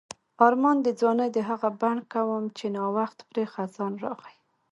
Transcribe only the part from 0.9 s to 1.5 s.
ځوانۍ د